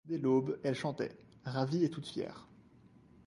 Dès 0.07 0.17
l’aube, 0.17 0.57
elle 0.63 0.73
chantait, 0.73 1.15
ravie 1.43 1.83
et 1.85 1.91
toute 1.91 2.07
fière. 2.07 2.47